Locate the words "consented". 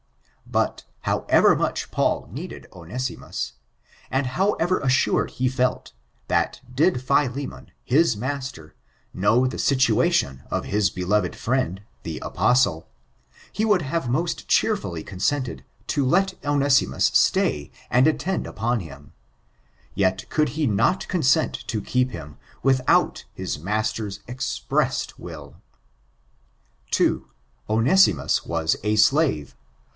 15.03-15.63